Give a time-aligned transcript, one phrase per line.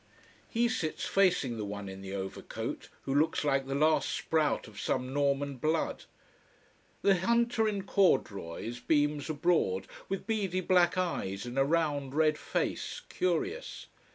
[0.49, 4.79] He sits facing the one in the overcoat, who looks like the last sprout of
[4.79, 6.05] some Norman blood.
[7.03, 13.03] The hunter in corduroys beams abroad, with beady black eyes in a round red face,
[13.09, 13.85] curious.